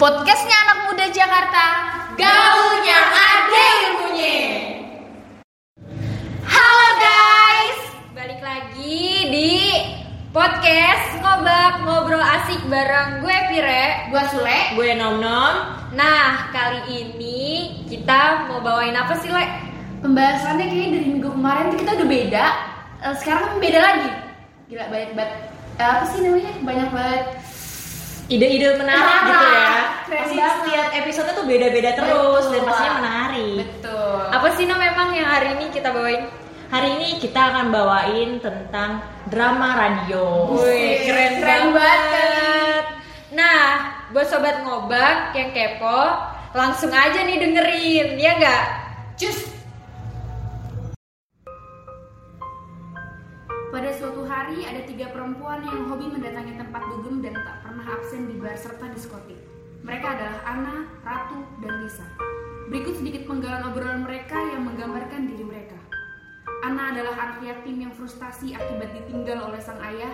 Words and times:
Podcastnya 0.00 0.56
anak 0.64 0.78
muda 0.88 1.06
Jakarta, 1.12 1.64
gaulnya 2.16 2.98
ada 3.04 3.64
ilmunya. 3.84 4.38
Halo 6.42 6.86
guys, 6.96 7.80
Balik 8.16 8.40
lagi 8.40 9.04
di 9.28 9.52
podcast 10.32 11.20
ngobak 11.20 11.84
ngobrol 11.84 12.24
asik 12.24 12.64
bareng 12.66 13.20
gue 13.20 13.36
Pire. 13.52 14.08
gua 14.08 14.24
Sule. 14.32 14.72
Gue 14.72 14.96
Nom 14.96 15.20
Nom. 15.20 15.54
Nah 15.92 16.48
kali 16.48 16.80
ini 16.88 17.40
kita 17.84 18.48
mau 18.48 18.64
bawain 18.64 18.96
apa 18.96 19.20
sih 19.20 19.28
Le? 19.28 19.44
Pembahasannya 20.00 20.64
kayaknya 20.64 20.96
dari 20.96 21.06
minggu 21.12 21.28
kemarin 21.28 21.76
tuh 21.76 21.78
kita 21.84 21.92
udah 22.00 22.08
beda. 22.08 22.46
Eh, 23.04 23.14
Sekarang 23.20 23.42
kan 23.44 23.56
beda 23.60 23.80
lagi. 23.84 24.10
Gila 24.64 24.88
banyak 24.88 25.12
banget. 25.12 25.36
eh, 25.76 25.84
apa 25.84 26.04
sih 26.08 26.18
namanya? 26.24 26.52
Banyak 26.64 26.88
banget. 26.88 27.24
Ide-ide 28.30 28.78
menarik 28.78 29.26
gitu 29.26 29.46
ya. 29.50 29.69
Pasti 30.30 30.46
banget. 30.46 30.58
setiap 30.62 30.88
episode 30.94 31.30
tuh 31.34 31.42
beda-beda 31.50 31.90
terus 31.98 32.44
Betul. 32.46 32.54
dan 32.54 32.62
pastinya 32.70 32.92
menarik. 33.02 33.66
Betul. 33.66 34.22
Apa 34.30 34.48
sih 34.54 34.64
no 34.70 34.76
memang 34.78 35.08
yang 35.10 35.26
hari 35.26 35.48
ini 35.58 35.64
kita 35.74 35.88
bawain? 35.90 36.22
Hari 36.70 36.88
ini 37.02 37.08
kita 37.18 37.40
akan 37.50 37.66
bawain 37.74 38.30
tentang 38.38 39.02
drama 39.26 39.68
radio. 39.74 40.54
Wih 40.54 41.02
keren, 41.02 41.42
keren 41.42 41.74
banget. 41.74 41.74
banget. 41.74 42.84
Nah 43.34 43.62
buat 44.14 44.26
sobat 44.30 44.62
ngobak 44.62 45.34
yang 45.34 45.50
kepo, 45.50 45.98
langsung 46.54 46.94
aja 46.94 47.26
nih 47.26 47.42
dengerin, 47.42 48.14
ya 48.14 48.38
nggak? 48.38 48.64
Cus. 49.18 49.50
Pada 53.74 53.90
suatu 53.98 54.22
hari 54.30 54.62
ada 54.62 54.86
tiga 54.86 55.10
perempuan 55.10 55.66
yang 55.66 55.90
hobi 55.90 56.06
mendatangi 56.06 56.54
tempat 56.54 56.82
dugem 56.86 57.18
dan 57.18 57.34
tak 57.34 57.66
pernah 57.66 57.86
absen 57.98 58.30
di 58.30 58.38
bar 58.38 58.54
serta 58.54 58.86
diskotik. 58.94 59.59
Mereka 59.80 60.06
adalah 60.12 60.40
Ana, 60.44 60.76
Ratu, 61.00 61.40
dan 61.64 61.72
Lisa. 61.80 62.04
Berikut 62.68 63.00
sedikit 63.00 63.24
penggalan 63.24 63.72
obrolan 63.72 64.04
mereka 64.04 64.36
yang 64.36 64.68
menggambarkan 64.68 65.24
diri 65.24 65.40
mereka. 65.40 65.78
Ana 66.60 66.92
adalah 66.92 67.16
anak 67.16 67.40
yatim 67.40 67.88
yang 67.88 67.92
frustasi 67.96 68.52
akibat 68.52 68.92
ditinggal 68.92 69.48
oleh 69.48 69.56
sang 69.56 69.80
ayah, 69.80 70.12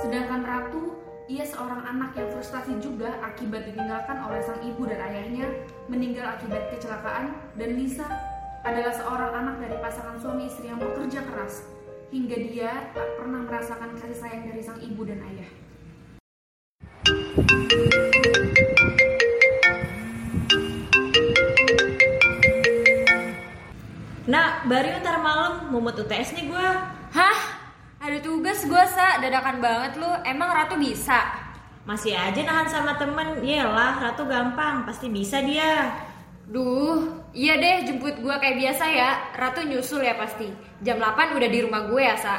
sedangkan 0.00 0.40
Ratu, 0.48 0.96
ia 1.28 1.44
seorang 1.44 1.84
anak 1.84 2.16
yang 2.16 2.32
frustasi 2.32 2.80
juga 2.80 3.12
akibat 3.20 3.68
ditinggalkan 3.68 4.24
oleh 4.24 4.40
sang 4.40 4.64
ibu 4.64 4.88
dan 4.88 5.00
ayahnya, 5.12 5.52
meninggal 5.92 6.24
akibat 6.40 6.72
kecelakaan, 6.72 7.36
dan 7.60 7.76
Lisa 7.76 8.08
adalah 8.64 8.96
seorang 8.96 9.32
anak 9.36 9.56
dari 9.60 9.76
pasangan 9.84 10.16
suami 10.16 10.48
istri 10.48 10.72
yang 10.72 10.80
bekerja 10.80 11.20
keras, 11.28 11.68
hingga 12.08 12.36
dia 12.40 12.88
tak 12.96 13.08
pernah 13.20 13.44
merasakan 13.44 13.92
kasih 14.00 14.16
sayang 14.16 14.48
dari 14.48 14.64
sang 14.64 14.80
ibu 14.80 15.04
dan 15.04 15.20
ayah. 15.28 15.50
Nah, 24.24 24.64
baru 24.64 25.04
ntar 25.04 25.20
malam 25.20 25.68
mumut 25.68 26.00
UTS 26.00 26.32
nih 26.32 26.48
gue. 26.48 26.68
Hah? 27.12 27.38
Ada 28.00 28.24
tugas 28.24 28.64
gue 28.64 28.84
sa, 28.88 29.20
dadakan 29.20 29.60
banget 29.60 30.00
lu. 30.00 30.08
Emang 30.24 30.48
Ratu 30.48 30.80
bisa? 30.80 31.24
Masih 31.84 32.16
aja 32.16 32.40
nahan 32.40 32.68
sama 32.68 32.96
temen, 32.96 33.44
Yelah, 33.44 34.00
Ratu 34.00 34.24
gampang, 34.24 34.88
pasti 34.88 35.12
bisa 35.12 35.44
dia. 35.44 35.92
Duh, 36.48 37.24
iya 37.36 37.56
deh 37.60 37.88
jemput 37.88 38.16
gue 38.20 38.34
kayak 38.40 38.56
biasa 38.60 38.84
ya. 38.88 39.10
Ratu 39.36 39.64
nyusul 39.64 40.00
ya 40.04 40.16
pasti. 40.16 40.48
Jam 40.80 40.96
8 41.00 41.36
udah 41.36 41.48
di 41.48 41.60
rumah 41.60 41.84
gue 41.88 42.00
ya, 42.00 42.16
Sa. 42.16 42.36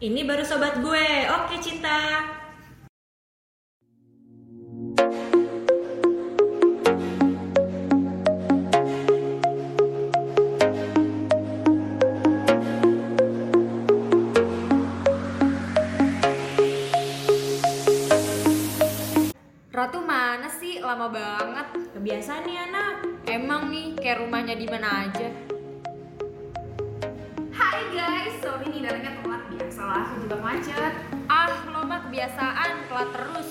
Ini 0.00 0.24
baru 0.24 0.44
sobat 0.44 0.80
gue, 0.80 1.08
oke 1.28 1.56
cinta. 1.60 2.24
Lama 20.96 21.12
banget. 21.12 21.92
Kebiasaan 21.92 22.48
nih 22.48 22.56
anak. 22.56 23.04
Emang 23.28 23.68
nih 23.68 23.92
kayak 24.00 24.24
rumahnya 24.24 24.56
di 24.56 24.64
mana 24.64 25.04
aja. 25.04 25.28
Hai 27.52 27.84
guys, 27.92 28.40
sorry 28.40 28.64
nih 28.72 28.80
datangnya 28.80 29.12
telat 29.20 29.44
biasalah 29.52 30.08
kejebak 30.16 30.40
macet. 30.40 30.96
Ah, 31.28 31.52
lo 31.68 31.84
mah 31.84 32.00
kebiasaan 32.08 32.88
telat 32.88 33.08
terus. 33.12 33.48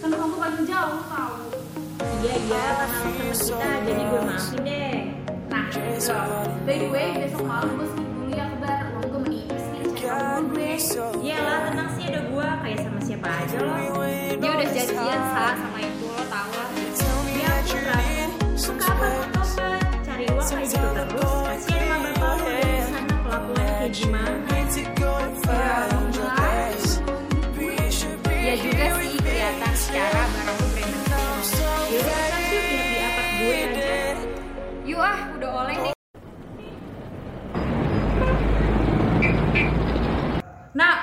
Kan 0.00 0.16
kamu 0.16 0.36
paling 0.40 0.64
jauh 0.64 1.04
tahu. 1.04 1.44
Iya 2.24 2.34
iya, 2.40 2.64
karena 2.72 2.98
temen 3.04 3.36
kita, 3.36 3.70
jadi 3.84 4.02
gue 4.08 4.20
maafin 4.24 4.60
deh. 4.64 5.00
Nah, 5.52 5.66
by 6.64 6.76
the 6.80 6.88
way, 6.88 7.08
besok 7.20 7.44
malam 7.44 7.68
gue 7.76 7.88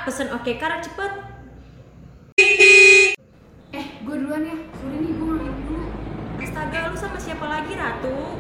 pesen 0.04 0.28
oke 0.36 0.52
kar 0.60 0.84
cepet. 0.84 1.12
Eh, 3.74 3.88
gue 4.04 4.16
duluan 4.20 4.44
ya. 4.44 4.56
Sorry 4.76 4.98
nih, 5.00 5.12
gue 5.16 5.28
ngambil 5.32 5.54
dulu. 5.64 5.84
Astaga, 6.44 6.92
lu 6.92 6.98
sama 7.00 7.18
siapa 7.18 7.46
lagi 7.48 7.74
Ratu? 7.74 8.36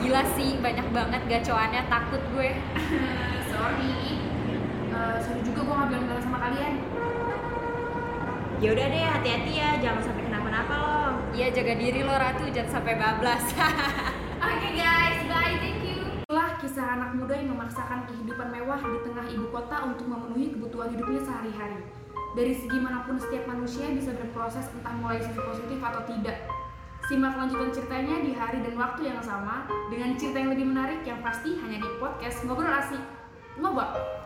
Gila 0.00 0.22
sih, 0.38 0.56
banyak 0.62 0.86
banget 0.94 1.22
gacoannya 1.26 1.82
takut 1.90 2.22
gue. 2.30 2.50
sorry. 3.52 4.22
Eh, 4.94 5.16
sorry 5.26 5.40
juga 5.42 5.60
gue 5.66 5.74
nggak 5.74 5.88
bilang-bilang 5.90 6.22
sama 6.22 6.38
kalian. 6.46 6.74
Ya 8.60 8.68
udah 8.76 8.86
deh, 8.86 9.02
hati-hati 9.02 9.52
ya, 9.56 9.70
jangan 9.82 10.02
sampai 10.06 10.22
kenapa-napa 10.30 10.74
lo. 10.78 11.00
Iya 11.34 11.46
jaga 11.50 11.74
diri 11.74 12.00
lo 12.06 12.14
Ratu, 12.14 12.44
jangan 12.54 12.70
sampai 12.70 12.94
bablas. 12.94 13.44
Oke 14.46 14.68
guys, 14.78 15.20
bye, 15.26 15.58
thank 15.58 15.82
you. 15.82 15.89
Kisah 16.60 16.92
anak 16.92 17.16
muda 17.16 17.32
yang 17.32 17.56
memaksakan 17.56 18.04
kehidupan 18.04 18.52
mewah 18.52 18.76
di 18.84 19.00
tengah 19.00 19.24
ibu 19.32 19.48
kota 19.48 19.80
untuk 19.80 20.04
memenuhi 20.04 20.52
kebutuhan 20.52 20.92
hidupnya 20.92 21.24
sehari-hari. 21.24 21.80
Dari 22.36 22.52
segi 22.52 22.76
mana 22.76 23.00
pun 23.08 23.16
setiap 23.16 23.48
manusia 23.48 23.88
bisa 23.96 24.12
berproses 24.12 24.68
entah 24.76 24.92
mulai 25.00 25.24
sisi 25.24 25.40
positif 25.40 25.80
atau 25.80 26.04
tidak. 26.04 26.36
Simak 27.08 27.32
lanjutan 27.40 27.72
ceritanya 27.72 28.20
di 28.20 28.36
hari 28.36 28.60
dan 28.60 28.76
waktu 28.76 29.08
yang 29.08 29.24
sama 29.24 29.64
dengan 29.88 30.20
cerita 30.20 30.36
yang 30.36 30.52
lebih 30.52 30.68
menarik 30.68 31.00
yang 31.08 31.24
pasti 31.24 31.56
hanya 31.64 31.80
di 31.80 31.90
podcast 31.96 32.44
Ngobrol 32.44 32.68
Asik. 32.68 33.00
Ngobak. 33.56 34.19